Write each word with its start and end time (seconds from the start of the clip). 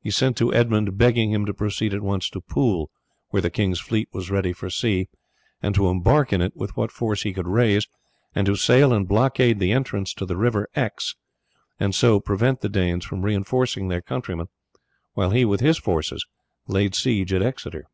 He 0.00 0.12
sent 0.12 0.36
to 0.36 0.54
Edmund 0.54 0.96
begging 0.96 1.32
him 1.32 1.46
to 1.46 1.52
proceed 1.52 1.92
at 1.94 2.00
once 2.00 2.30
to 2.30 2.40
Poole, 2.40 2.90
where 3.30 3.42
the 3.42 3.50
king's 3.50 3.80
fleet 3.80 4.08
was 4.12 4.30
ready 4.30 4.52
for 4.52 4.70
sea, 4.70 5.08
and 5.60 5.74
to 5.74 5.88
embark 5.88 6.32
in 6.32 6.40
it 6.40 6.52
with 6.56 6.76
what 6.76 6.92
force 6.92 7.24
he 7.24 7.32
could 7.32 7.48
raise, 7.48 7.88
and 8.36 8.46
to 8.46 8.54
sail 8.54 8.92
and 8.92 9.08
blockade 9.08 9.58
the 9.58 9.72
entrance 9.72 10.14
to 10.14 10.24
the 10.26 10.36
river 10.36 10.68
Exe, 10.76 11.16
and 11.80 11.92
so 11.92 12.20
prevent 12.20 12.60
the 12.60 12.68
Danes 12.68 13.04
from 13.04 13.22
reinforcing 13.22 13.88
their 13.88 14.00
countrymen, 14.00 14.46
while 15.14 15.30
he 15.30 15.44
with 15.44 15.58
his 15.58 15.76
forces 15.76 16.24
laid 16.68 16.94
siege 16.94 17.30
to 17.30 17.42
Exeter. 17.44 17.84